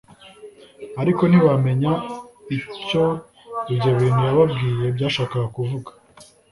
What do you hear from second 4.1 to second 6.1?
yababwiye byashakaga kuvuga